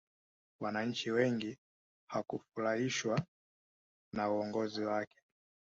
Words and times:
wananchi 0.59 1.11
wengi 1.11 1.57
hakufurahishwi 2.09 3.21
na 4.13 4.31
uongozi 4.31 4.83
wake 4.85 5.17